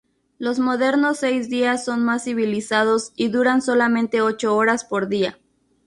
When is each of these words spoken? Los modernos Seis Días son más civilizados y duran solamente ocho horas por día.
Los 0.39 0.57
modernos 0.57 1.19
Seis 1.19 1.47
Días 1.47 1.85
son 1.85 2.03
más 2.03 2.23
civilizados 2.23 3.13
y 3.15 3.27
duran 3.27 3.61
solamente 3.61 4.19
ocho 4.23 4.55
horas 4.55 4.83
por 4.83 5.09
día. 5.09 5.37